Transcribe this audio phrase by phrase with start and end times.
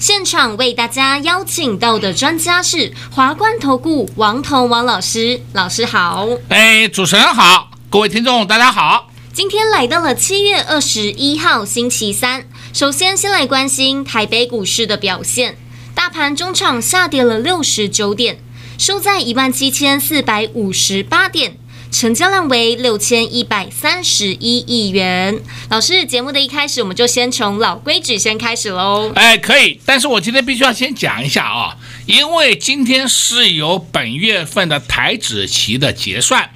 [0.00, 6.26] 现场为大家邀请到的专家是华冠投顾王彤王老师，老师好。
[6.48, 9.10] 哎，主持人好，各位听众大家好。
[9.34, 15.58] 今天来到了七月二十一号星期三，首先先来关心台北股市的表现。
[15.94, 18.38] 大盘中场下跌了六十九点，
[18.78, 21.58] 收在一万七千四百五十八点，
[21.90, 25.38] 成交量为六千一百三十一亿元。
[25.68, 29.12] 老师，节目的一开始我们就先从老规矩先开始喽。
[29.14, 31.76] 哎，可以，但是我今天必须要先讲一下啊，
[32.06, 36.50] 因为今天是由本月份的台指期的结算。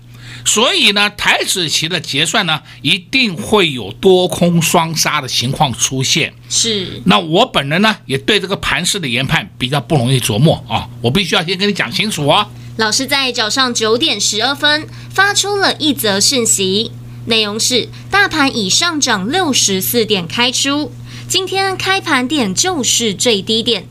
[0.46, 6.34] 所以呢，台指期的结算呢，一定会有多空双杀的情况出现。
[6.50, 7.00] 是。
[7.06, 12.46] 那我本人呢，也对这个盘势的研判比较不容易琢磨啊，我必须要先跟你讲清楚哦。
[12.76, 16.90] 老师在早上九点十二分发出了一则讯息，
[17.26, 20.90] 内容是：大盘已上涨六十四点开出，
[21.28, 23.86] 今天开盘点就是最低点，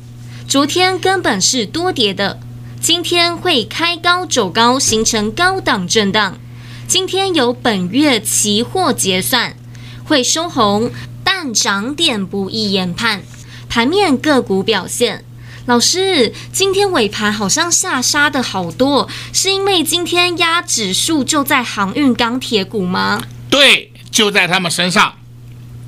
[0.50, 2.42] 昨天根本是多跌的，
[2.82, 6.38] 今天会开高走高，形成高档震荡。
[6.86, 9.56] 今天有本月期货结算，
[10.04, 10.92] 会收红，
[11.24, 13.22] 但涨点不易研判。
[13.70, 15.24] 盘面个股表现，
[15.66, 23.22] 老师，今天尾盘好像下杀的好多，是因为今天压指数就在航运钢铁股吗？
[23.50, 25.14] 对，就在他们身上。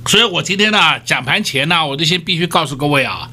[0.06, 3.28] 所以我今天呢讲盘前呢，我就先必须告诉各位啊，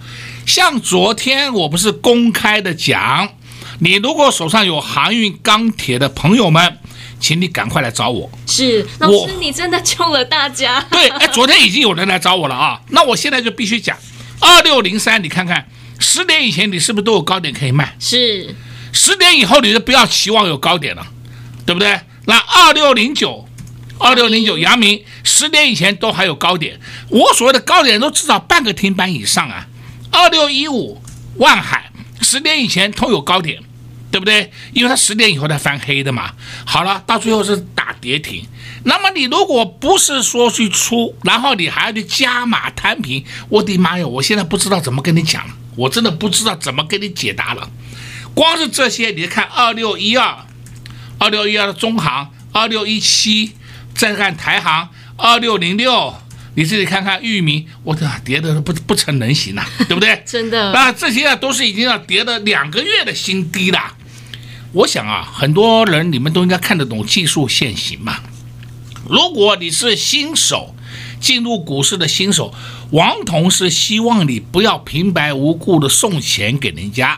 [0.46, 3.30] 像昨天我不是公开的讲，
[3.80, 6.78] 你如果手上有航运钢铁的朋友们。
[7.20, 8.30] 请你赶快来找我。
[8.46, 10.86] 是老师，你真的救了大家。
[10.92, 12.78] 对，哎，昨天已经有人来找我了啊。
[12.90, 13.98] 那我现在就必须讲，
[14.42, 15.66] 二六零三，你看看，
[16.04, 17.96] 十点以前你是不是都有高点可以卖？
[17.98, 18.54] 是。
[18.92, 21.08] 十点以后你就不要期望有高点了，
[21.66, 22.00] 对不对？
[22.26, 23.48] 那二六零九，
[23.98, 26.80] 二六零九，阳明，十点以前都还有高点。
[27.10, 29.66] 我所谓的高点都至少半个停板以上啊。
[30.12, 31.02] 二六一五，
[31.38, 31.90] 万海，
[32.22, 33.64] 十点以前都有高点。
[34.12, 34.52] 对不对？
[34.74, 36.32] 因为它十点以后它翻黑的嘛。
[36.66, 38.46] 好了，到最后是打跌停。
[38.84, 44.06] 那么你如果不是说去出，然后你还要去加码摊平，我的妈呀！
[44.06, 47.70] 我现在不知道怎么跟你讲了，我真的不知道怎么给你解答了。
[48.34, 50.46] 光是这些，你看二六一二、
[51.20, 53.54] 二六一二的中行、二六一七，
[53.94, 56.16] 再看台行二六零六，
[56.56, 60.22] 你自己看看域名，我的跌的不不成人形了，对不对？
[60.26, 60.72] 真的。
[60.72, 63.96] 那这些啊都是已经要跌了两个月的新低了。
[64.72, 68.18] 我想啊，很多人你们都应该看得懂技术线型嘛。
[69.08, 70.73] 如果你是新手，
[71.24, 72.54] 进入股市的新手，
[72.92, 77.18] 王彤是希望你不要平白无故的送钱给人家。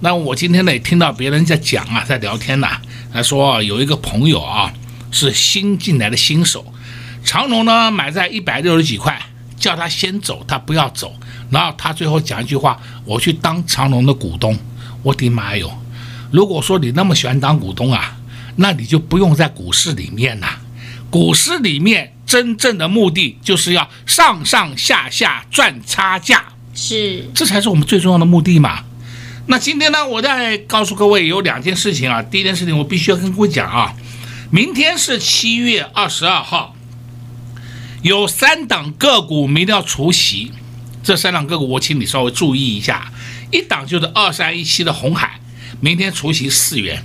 [0.00, 2.78] 那我今天呢也听到别人在讲啊，在聊天呐、
[3.10, 4.70] 他说有一个朋友啊
[5.10, 6.70] 是新进来的新手，
[7.24, 9.18] 长荣呢买在一百六十几块，
[9.56, 11.14] 叫他先走，他不要走，
[11.48, 14.54] 然后他最后讲一句话：我去当长荣的股东。
[15.02, 15.72] 我的妈哟！
[16.30, 18.18] 如果说你那么喜欢当股东啊，
[18.56, 20.46] 那你就不用在股市里面了。
[21.08, 28.84] 股市里面真正的目的就是要上上下下赚差价，是，这才是我们最重要的目的嘛。
[29.48, 32.22] 那今天呢，我再告诉各位有两件事情啊。
[32.22, 33.96] 第一件事情，我必须要跟各位讲啊，
[34.52, 36.76] 明天是七月二十二号，
[38.02, 40.52] 有三档个股明天要除息，
[41.02, 43.10] 这三档个股我请你稍微注意一下，
[43.50, 45.40] 一档就是二三一七的红海。
[45.80, 47.02] 明天除息四元，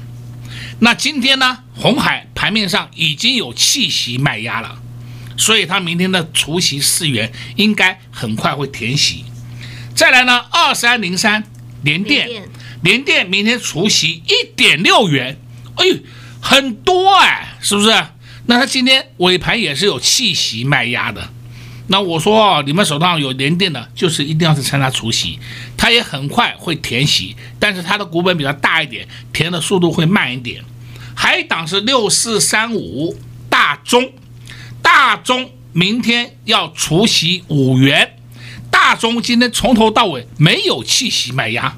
[0.81, 1.63] 那今天呢？
[1.73, 4.77] 红海盘面上已经有气息卖压了，
[5.38, 9.25] 所以它明天的除息四元应该很快会填息。
[9.96, 11.43] 再来呢，二三零三
[11.84, 12.28] 联电，
[12.82, 15.40] 联电明天除息一点六元，
[15.76, 15.97] 哎呦，
[16.41, 17.90] 很多哎，是不是？
[18.47, 21.29] 那它今天尾盘也是有气息卖压的。
[21.88, 25.40] 那我说，你们手上有联电的，就是一定要去参加除息，
[25.78, 30.64] 它也很快会填息，但是它的股本比较大一点，填的速度会慢一点。
[31.16, 33.16] 还一档是六四三五
[33.49, 34.11] 大中，
[34.85, 38.20] 大中明天要除息五元，
[38.70, 41.76] 大中今天从头到尾没有弃息卖压，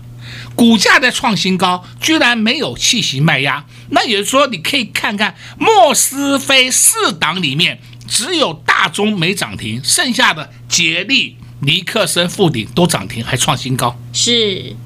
[0.56, 7.80] 股价在创新高，居然没有弃息卖压，那也就是说，你可以看看莫斯菲四档里面。
[8.10, 14.00] 只有大中没涨停，剩下的捷力、尼克森、富鼎都涨停，还创新高。
[14.14, 14.78] 是。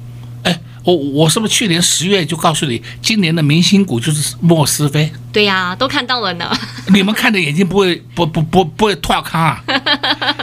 [0.84, 5.12] 哎，我我是不是去年十月就告诉你，今年的明星股就是莫斯菲？
[5.32, 6.50] 对呀、啊，都看到了呢。
[6.92, 9.64] 你们看的眼睛不会不不不不会脱康啊？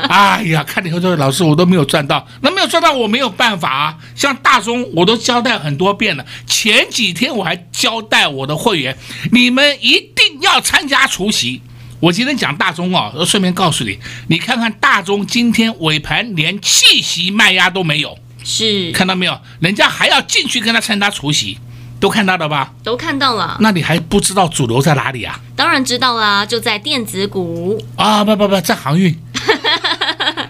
[0.10, 3.98] 哎呀，看了以后说老师我都没有赚到，那没有赚到我没有办法啊。
[4.16, 8.98] 像大中我都交代很多遍了，前几天我还交代我的会员，
[9.32, 11.62] 你们一定要参加除夕。
[12.00, 18.18] 我今天讲大中啊，我顺便告诉你，你看看大中今天尾盘连气息卖压都没有。
[18.50, 19.40] 是看到没有？
[19.60, 21.60] 人家还要进去跟他参加除夕，
[22.00, 22.74] 都看到了吧？
[22.84, 23.58] 都看到了。
[23.60, 25.40] 那你还不知道主流在哪里啊？
[25.56, 28.24] 当然知道啦，就在电子股啊！
[28.24, 29.16] 不不不，在航运。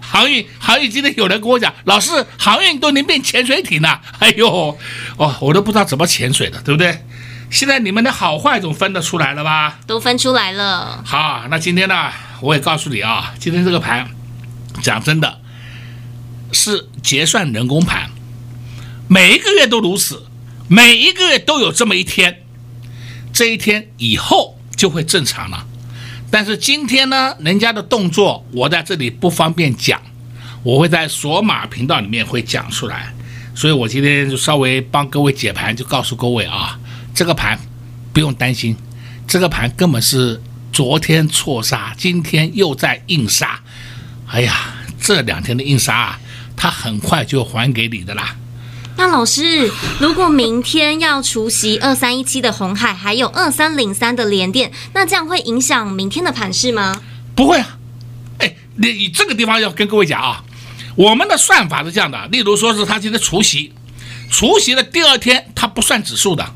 [0.01, 3.99] 航 运航运，今天有人跟我讲，老师，航运都能变潜水艇了。
[4.19, 4.77] 哎呦，
[5.17, 7.03] 哦，我都不知道怎么潜水的，对不对？
[7.51, 9.79] 现在你们的好坏总分得出来了吧？
[9.85, 11.03] 都分出来了。
[11.05, 12.09] 好，那今天呢，
[12.41, 14.07] 我也告诉你啊，今天这个盘，
[14.81, 15.39] 讲真的。
[16.51, 18.09] 是结算人工盘，
[19.07, 20.23] 每一个月都如此，
[20.67, 22.41] 每一个月都有这么一天，
[23.31, 25.65] 这一天以后就会正常了。
[26.31, 30.01] 但是今天呢，人家的动作我在这里不方便讲，
[30.63, 33.13] 我会在索马频道里面会讲出来，
[33.55, 36.79] 所以我今天就稍微帮各位解盘，就告诉各位啊，
[37.15, 37.59] 这个盘
[38.13, 38.75] 不用担心，
[39.27, 40.41] 这个盘根本是
[40.71, 43.59] 昨天错杀，今天又在硬杀，
[44.27, 46.19] 哎呀，这两天的硬杀啊！
[46.59, 48.35] 他很快就还给你的啦。
[48.97, 49.71] 那老师，
[50.01, 57.01] 如果明天要除息二三一七的红海，还有二三零三的联电，那这样会影响明天的盘势吗？
[57.33, 57.77] 不会啊。
[58.39, 60.43] 哎，你你这个地方要跟各位讲啊，
[60.97, 62.27] 我们的算法是这样的。
[62.27, 63.71] 例如说是他今天除息，
[64.29, 66.53] 除息的第二天它不算指数的，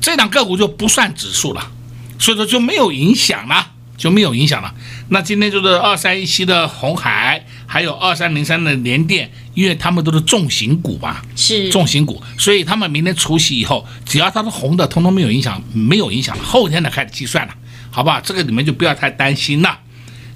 [0.00, 1.70] 这档个股就不算指数了，
[2.18, 3.72] 所以说就没有影响了。
[3.98, 4.72] 就没有影响了。
[5.08, 16.34] 那今天就是二三一七的红海，还有二三零三的联电，因为他们都是重型股嘛，是重型股，所以他们明天除息以后，只要它是红的，通通没有影响，没有影响。
[16.38, 17.54] 后天才开始计算了，
[17.90, 18.22] 好吧？
[18.24, 19.78] 这个你们就不要太担心了。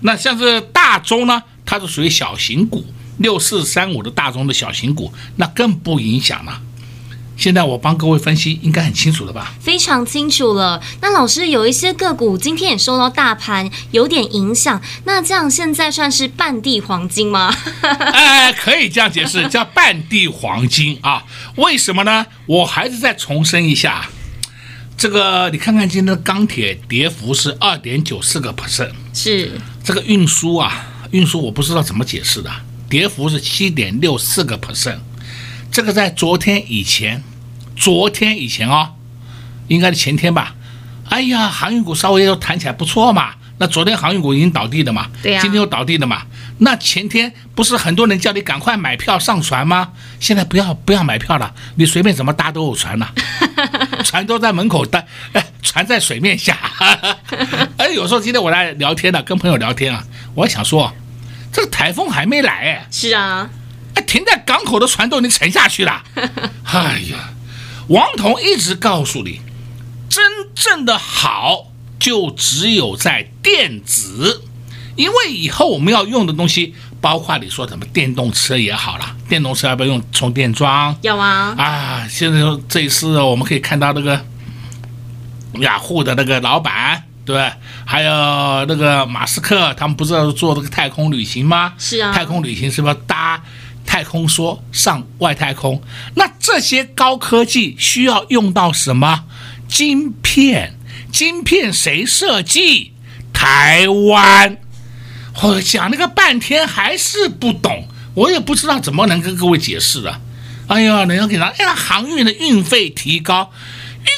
[0.02, 2.84] 那像是大中呢，它是属于小型股，
[3.16, 6.60] 六四三五的大中的小型股，那更不影响了。
[7.42, 9.52] 现在我帮各位分析，应该很清楚了吧？
[9.58, 10.80] 非常清楚了。
[11.00, 17.52] 那老师有一些个股今天也受到大盘有点影响，那这样现在算是半地黄金吗？
[17.82, 21.24] 哎，可以这样解释，叫半地黄金啊？
[21.56, 22.24] 为什么呢？
[22.46, 24.08] 我还是再重申一下，
[24.96, 32.48] 这个你看看今天的钢铁跌幅是二点九四个 percent，是这个运输啊，运输我不知道怎么解释的，
[32.88, 35.00] 跌幅是七点六四个 percent，
[35.72, 37.24] 这个在昨天以前。
[37.82, 38.94] 昨天以前哦，
[39.66, 40.54] 应该是前天吧。
[41.08, 43.30] 哎呀，航运股稍微又弹起来不错嘛。
[43.58, 45.42] 那昨天航运股已经倒地的嘛，对呀、啊。
[45.42, 46.22] 今天又倒地的嘛。
[46.58, 49.90] 那前天不是很多人叫你赶快买票上船吗？
[50.20, 53.12] 现在不要不要买票了，你随便怎么搭都有船了，
[54.06, 55.02] 船都在门口搭，
[55.32, 56.56] 哎，船在水面下。
[57.78, 60.04] 哎，有时候今天我来聊天呢，跟朋友聊天啊，
[60.36, 60.92] 我想说，
[61.52, 62.86] 这个台风还没来哎。
[62.92, 63.50] 是啊，
[63.96, 66.00] 哎，停在港口的船都已经沉下去了。
[66.62, 67.30] 哎呀。
[67.88, 69.40] 王彤一直告诉你，
[70.08, 70.24] 真
[70.54, 74.42] 正的好就只有在电子，
[74.96, 80.96] 因为以后我们要用的东西，包括你说什么电动车也好了，电动车要不要用充电桩？
[81.02, 81.54] 有啊。
[81.58, 84.24] 啊，现在这一次我们可以看到那个
[85.60, 87.50] 雅虎的那个老板，对，
[87.84, 88.10] 还有
[88.66, 91.74] 那个马斯克，他们不是要做这个太空旅行吗？
[91.78, 92.12] 是啊。
[92.12, 93.42] 太空旅行是不是要搭？
[93.92, 95.82] 太空梭上外太空，
[96.14, 99.24] 那这些高科技需要用到什么？
[99.68, 100.78] 晶片，
[101.12, 102.92] 晶片谁设计？
[103.34, 104.56] 台湾。
[105.42, 110.22] 我讲那个半天还是不懂，我也不知道怎么能跟各位解释了。
[110.68, 113.52] 哎呀，人家给他，哎呀，航运的运费提高，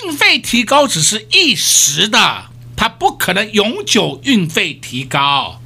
[0.04, 2.44] 运费提高只是一时的，
[2.76, 5.60] 它不可能永久运费提高。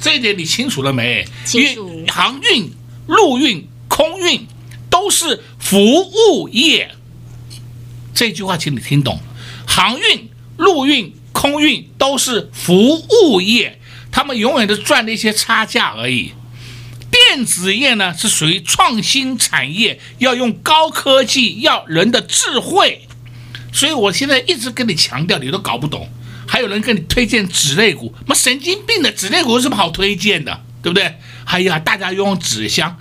[0.00, 1.26] 这一点你清楚了没？
[1.44, 2.06] 清楚。
[2.08, 2.72] 航运。
[3.06, 4.46] 陆运、空运
[4.88, 6.94] 都是服务业，
[8.14, 9.20] 这句话请你听懂。
[9.66, 13.80] 航运、陆运、空运都是服务业，
[14.10, 16.32] 他们永远都赚那些差价而已。
[17.10, 23.06] 电子业呢，是属于创新产业，要用高科技，要人的智慧。
[23.72, 26.08] 所以我现在一直跟你强调，你都搞不懂。
[26.46, 30.62] 还有人跟你推荐纸类股，妈神经病的纸类股有什么好推荐的？
[30.82, 31.16] 对不对？
[31.44, 32.96] 哎呀，大家用纸箱，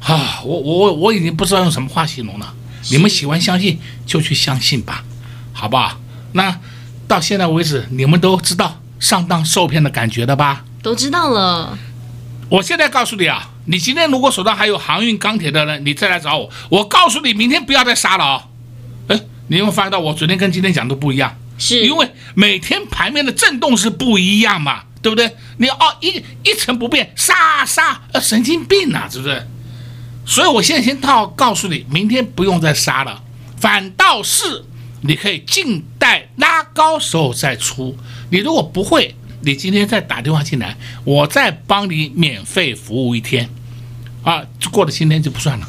[0.00, 2.54] 啊，我我我已经不知道用什么话形容了。
[2.90, 5.04] 你们喜欢相信就去相信吧，
[5.52, 5.98] 好不好？
[6.32, 6.58] 那
[7.06, 10.64] 到现在为止，你们都知道上当受骗的感觉了吧？
[10.82, 11.76] 都知道了。
[12.48, 16.48] 我现在告诉你啊，你今天如果手上还有航运、钢铁的人，你再来找我。
[16.68, 18.42] 我告诉你，明天不要再杀了哦。
[19.08, 21.36] 哎，你有没有发现到我昨天跟今天讲的不一样？
[21.58, 25.36] 是因为每天盘面的震动是不一样嘛，对不对？
[25.58, 29.46] 你哦一一成不变，杀杀，呃，神经病啊，是不是？
[30.26, 33.22] 所以我现在先套告诉你，明天不用再杀了，
[33.58, 34.64] 反倒是
[35.00, 37.96] 你可以静待拉高时候再出。
[38.30, 43.48] 你如果不会，你今天再打电话进来，我再帮你免费服务一天，
[44.22, 45.66] 啊，过了今天就不算了，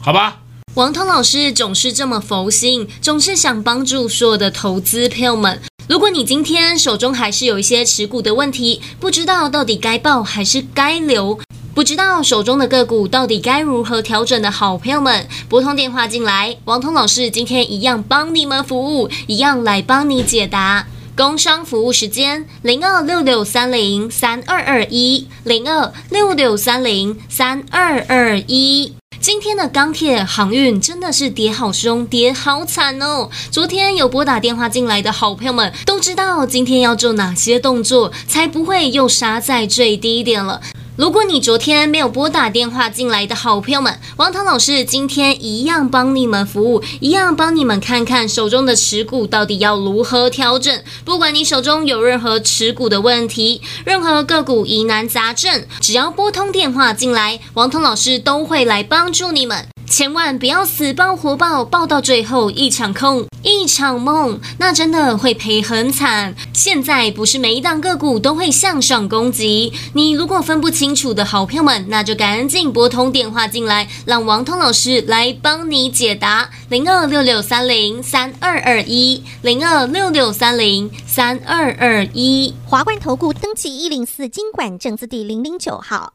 [0.00, 0.40] 好吧？
[0.74, 5.62] 王涛老师总是这么佛心，总是想帮助所有的投资朋友们。
[5.88, 11.38] 如果你今天手中还是有一些持股的问题，不知道到底该报还是该留，
[11.76, 20.88] 不知道手中的个股到底该如何调整的好朋友们，拨通电话进来，王彤老师今天一样帮你们服务，一样来帮你解答。
[21.16, 28.94] 工商服务时间：零二六六三零三二二一，零二六六三零三二二一。
[29.18, 33.30] 今天的钢铁航运真的是跌好凶，跌好惨哦！
[33.50, 40.60] 昨天有拨打电话进来的好朋友们都知道，今天要做哪些动作，才不会又杀在最低点了。
[40.96, 50.82] 如果你昨天没有拨打电话进来的好朋友们，王涛老师今天一样帮你们服务，一样帮你们看看手中的持股到底要如何调整。
[51.04, 59.66] 不管你手中有任何持股的问题，任何个股疑难杂症，只要拨通电话进来，王涛老师都会来帮助你们。
[59.88, 66.34] 千万不要死抱活抱，抱到最后一场空，一场梦，那真的会赔很惨。
[66.52, 76.50] 现在不是每一档个股都会向上攻击，你如果分不清楚的好朋友们，那就赶紧拨通电话进来，让王通老师来帮你解答。
[76.68, 86.14] 零二六六三零三二二一，零二六六三零三二二一，华冠投顾登记一零四金管证字第零零九号。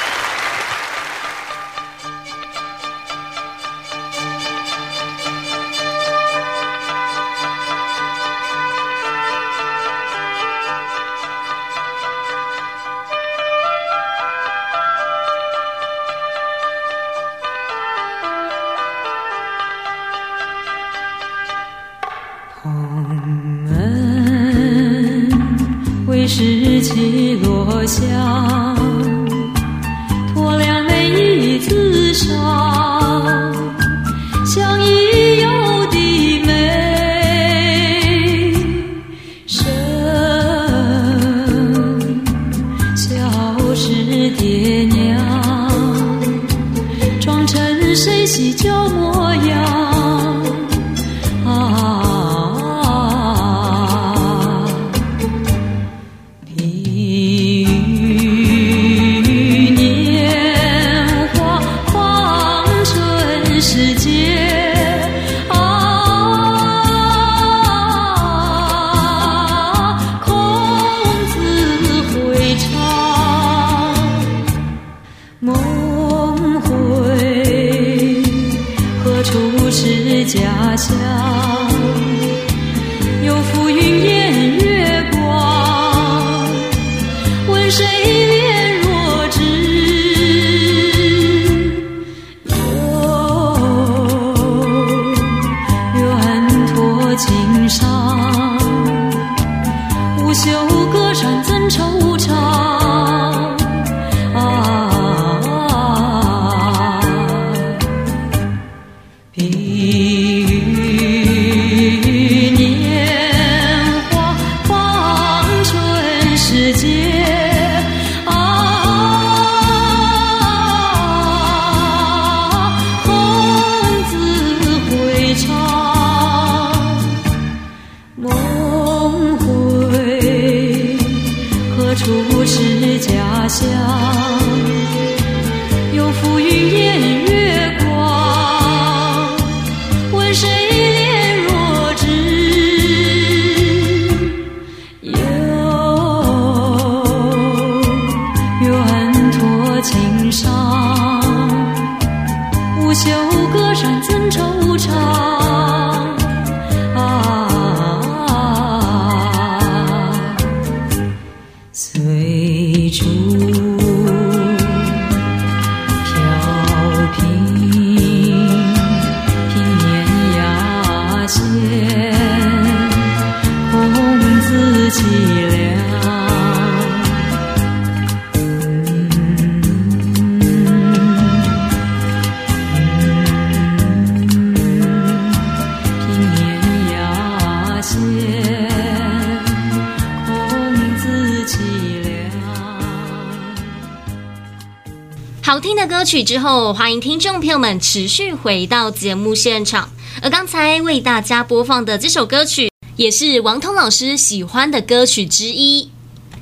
[195.51, 199.89] 好听的歌曲之后，欢迎听众朋友们持续回到节目现场。
[200.21, 205.89] 而刚才为大家播放的这首歌曲，也是王彤老师喜欢的歌曲之一。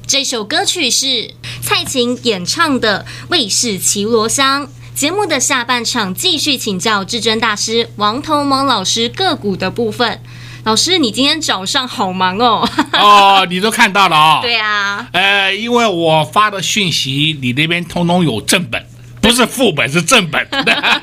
[0.06, 4.68] 这首歌曲是蔡琴演唱的《卫士齐罗香》。
[4.94, 10.22] 节目的下半场继续请教至尊大师王彤王老师个股的部分。
[10.66, 12.70] 老师，你今天早上好忙哦！
[12.94, 14.40] 哦，你都看到了啊、哦？
[14.46, 15.08] 对啊。
[15.14, 18.86] 呃，因为我发的讯息，你那边通通有正本。
[19.22, 20.48] 不是副本，是正本，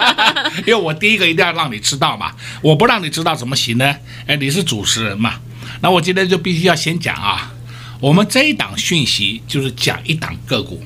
[0.67, 2.33] 因为我第一个一定要让你知道嘛，
[2.63, 3.97] 我不让你知道怎么行呢？
[4.27, 5.35] 哎，你是主持人嘛，
[5.81, 7.53] 那我今天就必须要先讲啊，
[8.01, 10.83] 我们这一档讯息就是讲一档个股，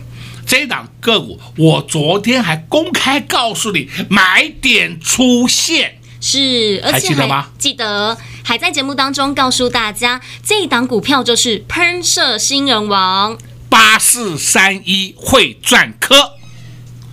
[0.47, 7.49] 这一档个股我昨天还公开告诉你买点出现，是，而且还，还记得吗？
[7.59, 16.40] 记得，还在节目当中告诉大家，这一档股票就是喷射新人王八四三一会赚科。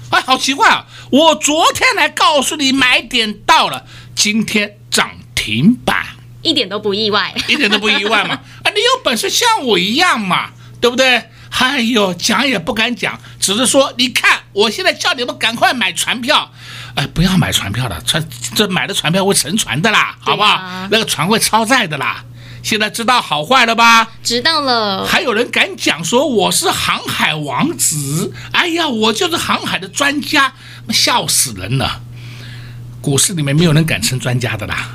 [0.09, 0.85] 哎，好奇怪啊！
[1.11, 3.85] 我昨天来告诉你买点到了，
[4.15, 6.05] 今天涨停板，
[6.41, 8.35] 一点都不意外，一点都不意外嘛！
[8.63, 11.29] 啊，你有本事像我一样嘛，对不对？
[11.59, 16.51] 哎呦，讲也不敢讲，只是说，你看，我现在叫你们赶快买船票，
[16.95, 20.87] 哎，不要买船票了，船这买的船票会沉船的啦，好不好？
[20.91, 22.23] 那个船会超载的啦。
[22.67, 24.09] 现在知道好坏了吧？
[24.21, 25.05] 知道了。
[25.05, 28.33] 还有人敢讲说我是航海王子？
[28.51, 30.53] 哎呀，我就是航海的专家，
[30.89, 32.01] 笑死人了。
[32.99, 34.89] 股市里面没有人敢称专家的啦，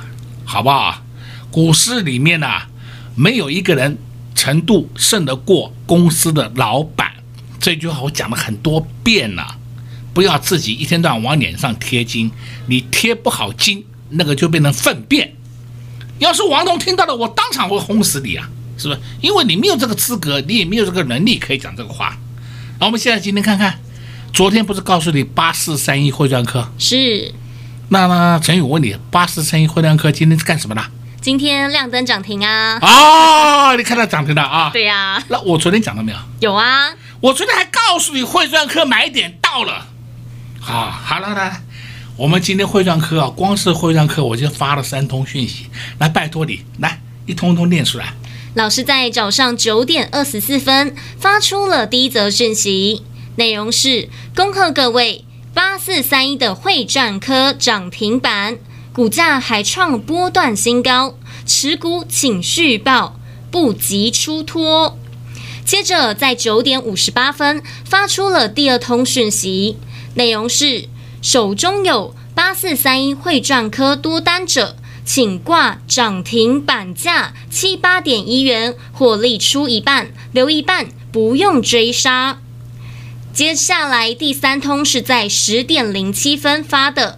[0.45, 1.01] 好不好？
[1.49, 2.67] 股市里面呢、啊，
[3.15, 3.97] 没有一个人
[4.35, 7.11] 程度胜得过公司的老板。
[7.59, 9.55] 这句话我讲了很多遍了，
[10.13, 12.29] 不要自己一天到晚往脸上贴金，
[12.67, 15.33] 你贴不好金，那个就变成粪便。
[16.23, 18.49] 要是王彤听到了，我当场会轰死你啊！
[18.77, 18.99] 是不是？
[19.21, 22.17] 因为你没有这个资格，你也没有这个能力可以讲这个话。
[22.79, 23.79] 那我们现在今天看看，
[24.33, 26.71] 昨天不是告诉你八四三一汇专科？
[26.79, 27.33] 是。
[27.89, 30.81] 那么陈宇，我问你，八四三一汇专科今天是干什么的？
[31.21, 32.79] 今天亮灯涨停啊！
[32.81, 34.71] 哦，你看到涨停了啊？
[34.73, 35.23] 对呀、啊。
[35.29, 36.17] 那我昨天讲了没有？
[36.39, 36.89] 有啊。
[37.21, 39.87] 我昨天还告诉你汇专科买点到了。
[40.59, 41.61] 好，好了，来。
[42.15, 45.65] 我们今天汇钻科啊，光是汇钻科我就发了三通讯息，
[45.97, 48.13] 来拜托你，来一通通念出来。
[48.53, 53.01] 老师在早上九点二十四分发出了第一则讯息，
[53.37, 58.59] 内容是：恭贺各位，八四三一的会战科涨停板，
[58.93, 64.99] 股价还创波段新高，持股请续报，不急出脱。
[65.65, 69.77] 接着在九点五十八分发出了第二通讯息，
[70.13, 70.89] 内容是。
[71.23, 82.41] 手中有八四三一汇赚科多单者，请挂涨停板价七八点一元，获利出一半，留一半，不用追杀。
[83.33, 87.17] 接下来第三通是在十点零七分发的，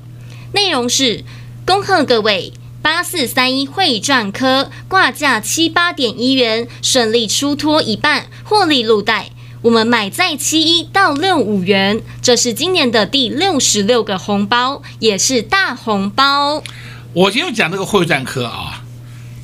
[0.54, 1.24] 内容是：
[1.65, 9.32] 恭贺各位八四三一汇赚科挂价七八点一元，顺利出脱一半，获利入袋。
[9.65, 16.62] 我们买在七一到六五元，这是今年的第六十六个红包，也是大红包。
[17.13, 18.84] 我今天讲这个会战科啊，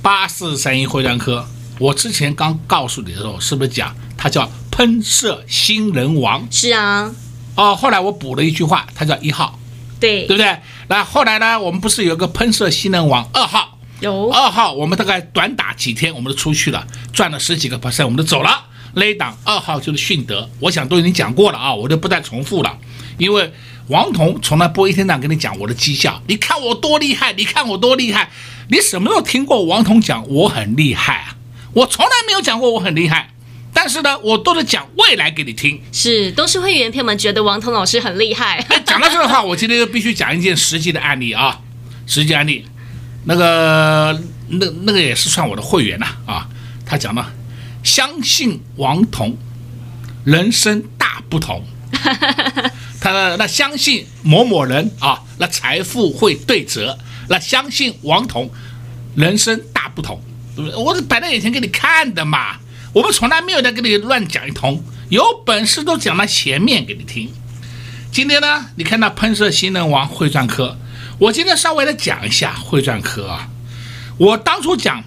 [0.03, 1.47] 八四三一会战科，
[1.79, 6.47] 我之前刚告诉你的时候，是不是讲它叫喷射新人王？
[6.51, 7.11] 是啊。
[7.55, 9.57] 哦，后来我补了一句话，它叫一号，
[9.99, 10.55] 对，对不对？
[10.87, 13.79] 那后来呢，我们不是有个喷射新人王二号？
[14.01, 14.29] 有。
[14.29, 18.65] 二号，我们大概短打几天，我们就出去了，赚了十几个 percent，我们就走了。
[18.93, 22.77] 那一档二号就是迅德，我想都已经讲过了啊，我就不再重复了。
[23.17, 23.51] 因为
[23.87, 28.29] 王彤从来不会一天到晚跟你讲我的绩效，你看我多厉害，你看我多厉害，
[28.69, 31.35] 你什么时候听过王彤讲我很厉害啊？
[31.73, 33.29] 我从来没有讲过我很厉害，
[33.73, 35.81] 但是呢，我都是讲未来给你听。
[35.91, 38.65] 是，都是会员朋友们觉得王彤老师很厉害。
[38.85, 41.59] 讲到这的话，我今天就必须讲一件实际的案例啊，
[42.07, 42.65] 实际案例，
[43.25, 46.49] 那个那那个也是算我的会员呐啊，啊，
[46.85, 47.31] 他讲了。
[47.83, 49.37] 相信王彤，
[50.23, 51.65] 人生大不同。
[53.01, 56.97] 他那相信某某人啊，那财富会对折。
[57.27, 58.49] 那相信王彤，
[59.15, 60.21] 人生大不同，
[60.55, 60.77] 对不对？
[60.77, 62.57] 我是摆在眼前给你看的嘛。
[62.93, 67.31] 我们从来没有在跟你乱讲一通，有本事都讲到前面给你听。
[68.11, 70.77] 今天呢，你看到喷射新人王汇钻科，
[71.17, 73.49] 我今天稍微的讲一下汇钻科啊。
[74.17, 75.03] 我当初讲。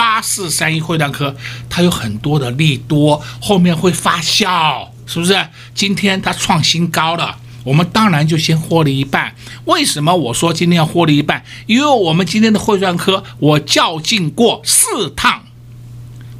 [0.00, 1.36] 八四三一汇团科，
[1.68, 5.46] 它有很多的利多，后面会发酵，是不是？
[5.74, 9.34] 今天它创新高了，我们当然就先获利一半。
[9.66, 11.44] 为什么我说今天要获利一半？
[11.66, 15.42] 因为我们今天的汇团科，我较劲过四趟，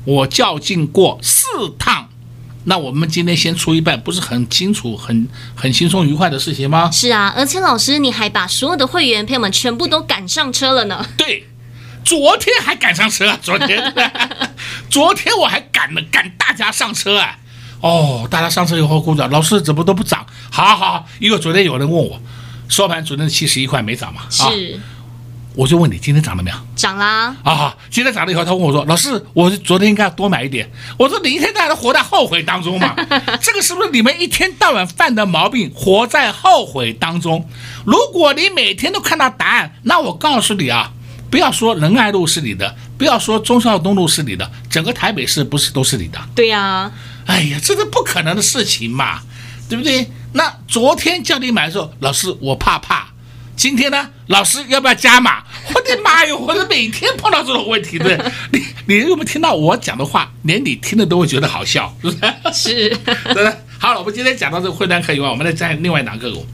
[0.07, 1.47] 我较劲过四
[1.79, 2.09] 趟。
[2.65, 6.91] 那我们今天先出一半，不是很清楚、很很轻松愉快的事情吗？
[6.91, 11.07] 是啊，而且老师你还把所有的会员朋友们全部都赶上车了呢。
[11.19, 11.47] 对，
[12.05, 13.95] 昨天还赶上车，昨天，
[14.91, 17.39] 昨天我还赶了赶大家上车啊！
[17.81, 20.27] 哦，大家上车以后鼓掌，老师怎么都不涨？
[20.51, 22.21] 好好好，因为昨天有人问我，
[22.69, 24.23] 收盘昨天七十一块没涨嘛？
[24.31, 24.43] 是。
[24.43, 24.99] 啊
[25.57, 26.57] 我就问你，今天涨了没有？
[26.77, 27.35] 涨啦！
[27.43, 32.95] 啊，今天涨了以后，他问我说：“老师，我昨天应该要多买一点。”我说：“你一天到晚都活在后悔当中嘛？
[33.43, 35.69] 这个是不是你们一天到晚犯的毛病？
[35.75, 37.49] 活在后悔当中。
[37.85, 40.93] 如果你每天都看到答案，那我告诉你啊，
[41.31, 46.19] 不要说仁爱路是你的，不要说忠孝东路是你的，整个台北市不是都是你的？
[46.35, 46.93] 对呀、啊。
[47.27, 49.21] 哎呀，这是不可能的事情嘛，
[49.69, 50.11] 对不对？
[50.33, 53.09] 那昨天叫你买的时候，老师我怕怕。
[53.55, 55.45] 今天呢，老师要不要加码？
[55.75, 56.39] 我的妈哟！
[56.39, 58.33] 我是每天碰到这种问题的。
[58.53, 60.33] 你你有没有听到我讲的话？
[60.45, 62.13] 连你听了都会觉得好笑，是不
[62.51, 62.89] 是？
[62.89, 62.89] 是，
[63.35, 63.55] 对？
[63.79, 66.47] 好了，我们今天讲到这个汇团科以外，我们再讲另外两个股，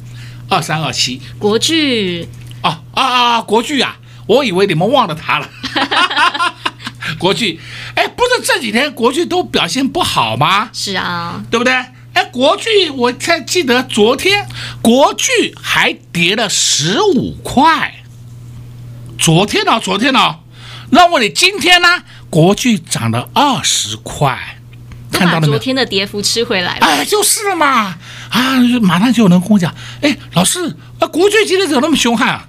[0.49, 2.29] 二三二七国巨。
[2.63, 3.41] 哦啊啊！
[3.41, 3.97] 国巨啊！
[4.27, 5.49] 我以为你们忘了他了。
[7.19, 7.61] 国剧，
[7.95, 10.69] 哎，不是这几天国剧都表现不好吗？
[10.73, 11.73] 是啊，对不对？
[12.13, 14.49] 哎，国剧，我才记得昨天
[14.83, 18.03] 国剧还跌了十五块。
[19.19, 19.81] 昨天呢、哦？
[19.83, 20.41] 昨天呢、哦？
[20.91, 21.89] 那我问你，今天呢？
[22.29, 24.59] 国剧涨了二十块，
[25.13, 25.53] 看到了没有？
[25.53, 26.87] 昨天的跌幅吃回来了。
[26.87, 27.97] 哎，就是嘛，
[28.31, 32.49] 啊，马上就有人跟我讲，哎，老师，啊，国剧今天怎么那么凶悍啊？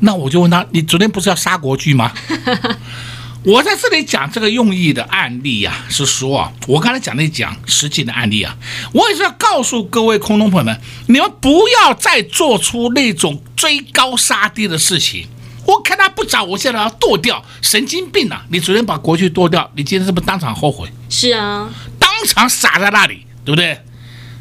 [0.00, 2.12] 那我就问他，你昨天不是要杀国巨吗？
[3.44, 8.56] 我在这里讲这个用意的案例呀、啊，是说啊，我刚才讲那讲实际的案例啊，
[8.92, 15.28] 我也是要告诉各位空中朋友们，你们不要再做出那种追高杀低的事情。
[15.64, 18.44] 我看他不涨，我现在要剁掉，神经病啊！
[18.50, 20.88] 你昨天把国剧剁掉，你今天是不是当场后悔？
[21.08, 23.78] 是啊，当场傻在那里，对不对？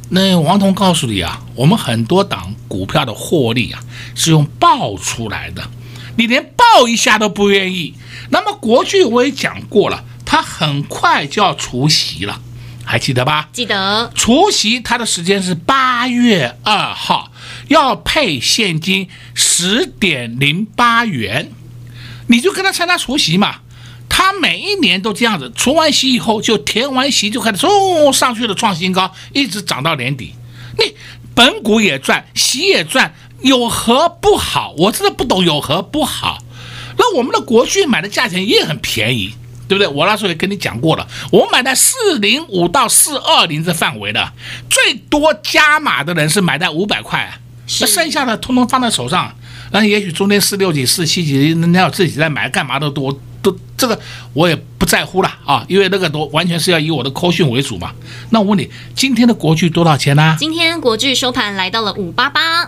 [0.10, 3.82] 那王彤告诉你啊，我们很多档股票的获利啊，
[4.14, 5.70] 是用爆出来的。
[6.18, 7.94] 你连爆一下都不愿意，
[8.30, 12.40] 那么国剧我也讲过了，它很快就要除息了，
[12.86, 13.50] 还记得吧？
[13.52, 14.12] 记得。
[14.16, 17.32] 除息它的时间是八月二号，
[17.68, 21.52] 要配现金十点零八元，
[22.28, 23.58] 你就跟他参加除息嘛。
[24.18, 30.34] 他每一年都这样子，除完息以后就填完息就开始冲上去了，创新高，一直涨到年底。
[30.80, 30.96] 你
[31.36, 33.14] 本股也赚，息也赚。
[33.42, 34.74] 有何不好？
[34.78, 36.42] 我真的不懂有何不好。
[36.98, 39.34] 那我们的国巨买的价钱也很便宜，
[39.68, 39.86] 对不对？
[39.86, 44.32] 我那时候也跟你讲过了，我买在四零五到四二零这范围的，
[44.70, 47.38] 最多加码的人是买在五百块，
[47.82, 49.36] 那剩下的通通放在手上。
[49.72, 53.20] 那也许中间四六几、四七几，人家要自己在买，干嘛都多都
[53.78, 54.00] 这个
[54.34, 57.92] 我也不在乎了啊，因为那个都完全是要以我的扣讯为主嘛。
[58.30, 60.36] 那我问你，今天的国巨多少钱呢？
[60.40, 62.64] 今天国巨收盘来到了五八八。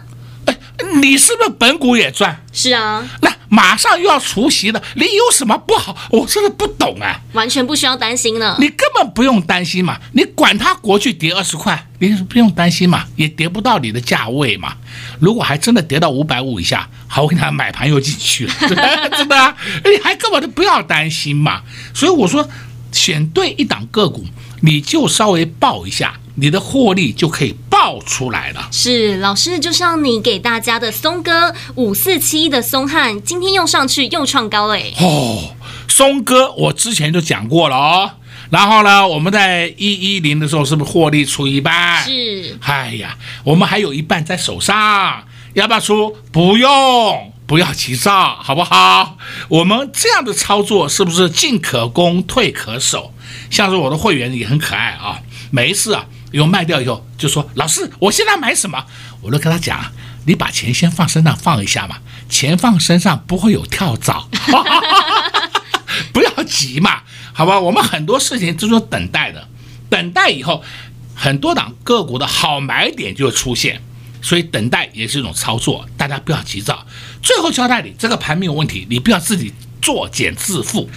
[0.46, 0.58] 哎
[1.02, 2.44] 你是不是本股也赚？
[2.54, 5.96] 是啊，那马上又要除夕了，你有什么不好？
[6.10, 8.58] 我真的不懂啊，完全不需要担心呢。
[8.60, 14.76] 你根本不用担心嘛，你管它国去跌二十块，你不用担心嘛，也跌不到你的价位嘛。
[15.20, 18.54] 如果还真的跌到五百五以下，好，我给他买盘又进去了，
[19.12, 21.62] 真的啊，你还根本就不要担心嘛。
[21.94, 22.48] 所以我说，
[22.92, 24.26] 选对一档个股，
[24.62, 26.14] 你就稍微报一下。
[26.40, 28.70] 你的获利就可以爆出来了。
[28.72, 34.76] 是老师，就像你给大家的松哥五四七的松汉，今天又上去又创高了。
[35.00, 35.54] 哦，
[35.88, 38.12] 松哥，我之前就讲过了哦。
[38.50, 42.04] 然后呢，我们在一一零的时候是不是获利出一半？
[42.04, 42.58] 是。
[42.62, 46.18] 哎呀，我们还有一半在手上，要不要出？
[46.32, 49.18] 不用，不要急躁，好不好？
[49.50, 53.14] 我们这样的操作是不是进可攻，退可守？
[53.52, 55.20] 像是我的会员也很可爱啊，
[55.52, 56.06] 每一次啊。
[56.32, 58.86] 有卖掉以后就说：“老师，我现在买什么？”
[59.22, 59.92] 我都跟他讲
[60.26, 61.98] ：“你把钱先放身上放一下嘛，
[62.30, 64.28] 钱放身上不会有跳蚤，
[66.14, 67.02] 不要急嘛，
[67.34, 67.60] 好吧？
[67.60, 69.48] 我们很多事情都是等待的，
[69.90, 70.64] 等待以后
[71.16, 73.82] 很多档个股的好买点就会出现，
[74.22, 76.86] 所以等待也是一种操作，大家不要急躁。
[77.24, 80.88] 最后交代你，这个盘没有问题，你不要自己作茧自缚。”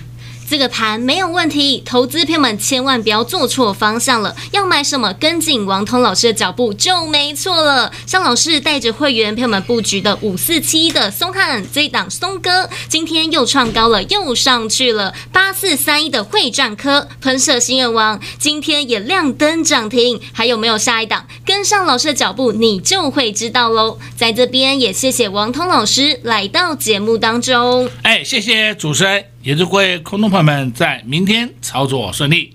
[0.50, 7.92] 这个盘没有问题，投资朋友们千万不要做错方向了，要买什么跟紧王通老师的脚步就没错了。
[8.04, 15.14] 像老师带着会员朋友们布局的五四七的松汉这一档松哥，今天又创高了，又上去了。
[15.32, 21.28] 八四三一的会战科喷射新人王今天也亮灯涨停，还有没有下一档？
[21.46, 23.96] 跟上老师的脚步，你就会知道喽。
[24.16, 27.88] 在这边也谢谢王通老师来到节目当中。
[28.02, 32.54] 哎，谢谢主持人，也祝各位空中朋友们在明天操作顺利。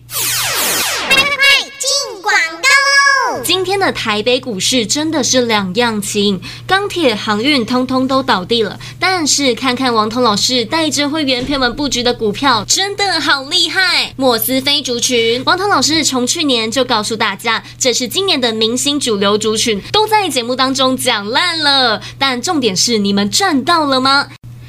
[3.43, 8.79] 今天的台北股市真的是两样情，钢铁、航运通通都倒地了。
[8.99, 14.13] 但是看看王彤老师带着会员朋友们布局的股票，真的好厉害！
[14.15, 22.01] 莫斯菲族群，王彤老师从去年就告诉大家，这是今年的明星主流族群，都在节目当中讲烂了。
[22.19, 24.27] 但重点是，你们赚到了吗？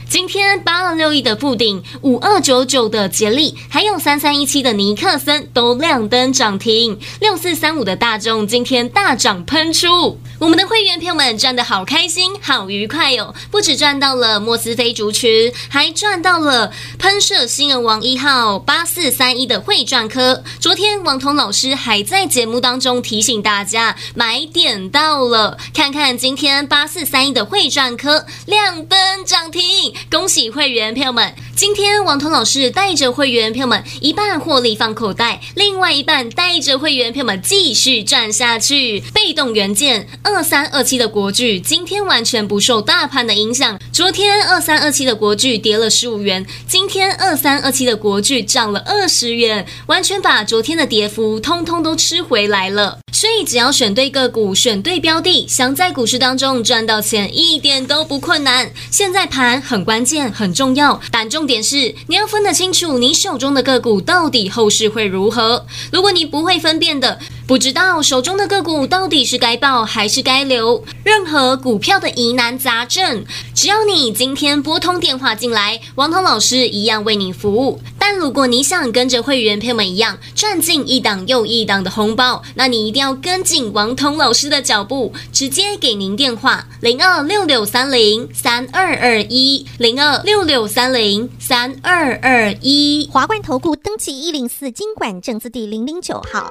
[0.09, 10.19] 今天八二六一的富鼎，五二九九的杰利，还有三三一七的尼克森都亮灯涨停，六四三五的大众今天大涨喷出。
[10.39, 13.35] 我们的会员朋友们赚得好开心，好愉快哟、哦！
[13.51, 20.45] 不止赚到了莫斯菲族群，还赚到了喷射新人王一号八四三一的会赚科。
[20.61, 31.35] 昨天王彤老师还在节目当中提醒大家买点到了，看看今天八四三一的会赚科亮灯涨停，恭喜会员朋友们！
[31.55, 39.01] 今天王彤老师带着会员朋友们一半获利放口袋，另外一半带着会员朋友们继续赚下去。
[39.15, 43.79] 被动元件二三二七的国巨今天完全不受大盘的影响。
[43.93, 52.99] 昨天二三二七的国巨跌了十五元，今天二三二七的国巨涨了二十元，完全把昨天的跌幅通通都吃回来了。
[53.13, 58.71] 所以只要选对个股，选对标的，想在股市当中赚到钱一点都不困难。
[58.91, 65.65] 现在盘很关键，很重要，但重点是你要分得清楚你手中的个股到底后市会如何。
[65.93, 77.81] 如果你不会分辨的，不知道手中的个股到底是该报还是该留，任何股票的疑难杂症，只要你今天拨通电话进来，王彤老师一样为你服务。
[78.01, 96.51] 但如果你想跟着会员朋友们一样赚进一档又一档的红包，那你一定要跟紧王彤老师的脚步，直接给您电话零二六六三零三二二一零二六六三零三二二一华冠投顾登记一零四金管证字第零零九号。